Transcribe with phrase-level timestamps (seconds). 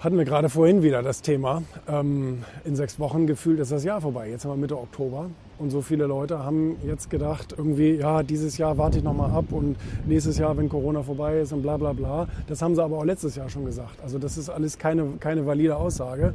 [0.00, 1.62] Hatten wir gerade vorhin wieder das Thema.
[1.86, 4.30] Ähm, in sechs Wochen gefühlt ist das Jahr vorbei.
[4.30, 8.56] Jetzt haben wir Mitte Oktober und so viele Leute haben jetzt gedacht, irgendwie, ja, dieses
[8.56, 9.76] Jahr warte ich nochmal ab und
[10.06, 12.28] nächstes Jahr, wenn Corona vorbei ist und bla bla bla.
[12.46, 14.00] Das haben sie aber auch letztes Jahr schon gesagt.
[14.02, 16.32] Also das ist alles keine, keine valide Aussage.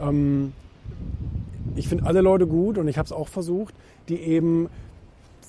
[0.00, 0.52] Ähm,
[1.74, 3.74] ich finde alle Leute gut und ich habe es auch versucht,
[4.08, 4.68] die eben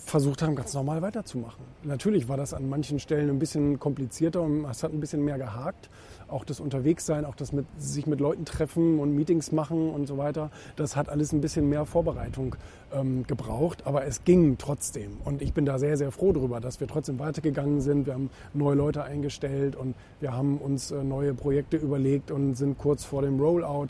[0.09, 1.63] versucht haben, ganz normal weiterzumachen.
[1.83, 5.37] Natürlich war das an manchen Stellen ein bisschen komplizierter und es hat ein bisschen mehr
[5.37, 5.89] gehakt
[6.31, 10.17] auch das Unterwegssein, auch das mit sich mit Leuten treffen und Meetings machen und so
[10.17, 12.55] weiter, das hat alles ein bisschen mehr Vorbereitung
[12.93, 15.17] ähm, gebraucht, aber es ging trotzdem.
[15.25, 18.05] Und ich bin da sehr, sehr froh darüber, dass wir trotzdem weitergegangen sind.
[18.05, 22.77] Wir haben neue Leute eingestellt und wir haben uns äh, neue Projekte überlegt und sind
[22.77, 23.87] kurz vor dem Rollout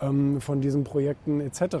[0.00, 1.76] ähm, von diesen Projekten etc.,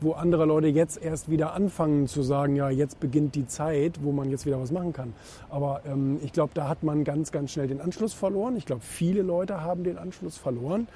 [0.00, 4.12] wo andere Leute jetzt erst wieder anfangen zu sagen, ja, jetzt beginnt die Zeit, wo
[4.12, 5.12] man jetzt wieder was machen kann.
[5.48, 8.56] Aber ähm, ich glaube, da hat man ganz, ganz schnell den Anschluss verloren.
[8.56, 10.88] Ich glaube, viele Leute haben den Anschluss verloren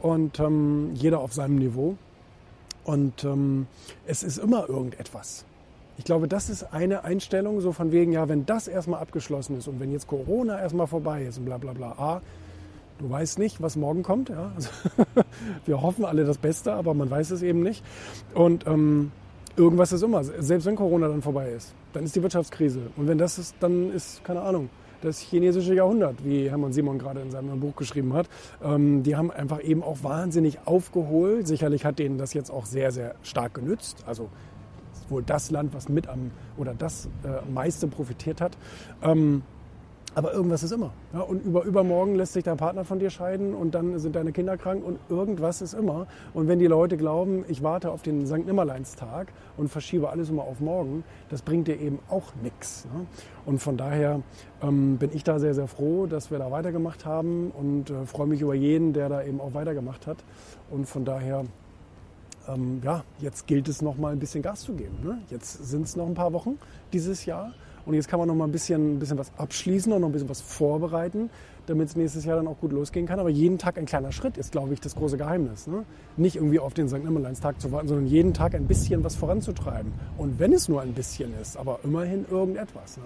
[0.00, 1.96] und ähm, jeder auf seinem Niveau.
[2.84, 3.66] Und ähm,
[4.06, 5.44] es ist immer irgendetwas.
[5.98, 9.68] Ich glaube, das ist eine Einstellung, so von wegen, ja, wenn das erstmal abgeschlossen ist
[9.68, 11.92] und wenn jetzt Corona erstmal vorbei ist und bla bla bla.
[11.92, 12.22] A,
[12.98, 14.30] du weißt nicht, was morgen kommt.
[14.30, 14.52] Ja?
[14.54, 14.70] Also,
[15.66, 17.84] wir hoffen alle das Beste, aber man weiß es eben nicht.
[18.34, 19.12] Und ähm,
[19.56, 22.80] irgendwas ist immer, selbst wenn Corona dann vorbei ist, dann ist die Wirtschaftskrise.
[22.96, 24.70] Und wenn das ist, dann ist, keine Ahnung,
[25.02, 28.28] das chinesische Jahrhundert, wie Hermann Simon gerade in seinem Buch geschrieben hat.
[28.62, 31.46] Ähm, die haben einfach eben auch wahnsinnig aufgeholt.
[31.46, 34.04] Sicherlich hat denen das jetzt auch sehr, sehr stark genützt.
[34.06, 34.28] Also
[35.08, 38.56] wohl das Land, was mit am oder das äh, meiste profitiert hat.
[39.02, 39.42] Ähm,
[40.14, 40.92] aber irgendwas ist immer.
[41.12, 44.32] Ja, und über, übermorgen lässt sich dein Partner von dir scheiden und dann sind deine
[44.32, 46.06] Kinder krank und irgendwas ist immer.
[46.34, 48.46] Und wenn die Leute glauben, ich warte auf den St.
[48.46, 52.86] Nimmerleinstag und verschiebe alles immer auf morgen, das bringt dir eben auch nichts.
[52.86, 53.06] Ne?
[53.46, 54.20] Und von daher
[54.62, 58.26] ähm, bin ich da sehr, sehr froh, dass wir da weitergemacht haben und äh, freue
[58.26, 60.18] mich über jeden, der da eben auch weitergemacht hat.
[60.70, 61.44] Und von daher
[62.48, 64.98] ähm, ja, jetzt gilt es noch mal ein bisschen Gas zu geben.
[65.02, 65.18] Ne?
[65.30, 66.58] Jetzt sind es noch ein paar Wochen
[66.92, 67.52] dieses Jahr
[67.84, 70.12] und jetzt kann man noch mal ein bisschen, ein bisschen was abschließen und noch ein
[70.12, 71.30] bisschen was vorbereiten,
[71.66, 73.18] damit es nächstes Jahr dann auch gut losgehen kann.
[73.18, 75.66] Aber jeden Tag ein kleiner Schritt ist, glaube ich, das große Geheimnis.
[75.66, 75.84] Ne?
[76.16, 77.04] Nicht irgendwie auf den St.
[77.04, 79.92] Nimmerleins-Tag zu warten, sondern jeden Tag ein bisschen was voranzutreiben.
[80.16, 82.98] Und wenn es nur ein bisschen ist, aber immerhin irgendetwas.
[82.98, 83.04] Ne?